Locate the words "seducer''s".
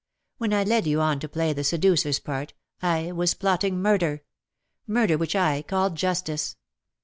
1.61-2.23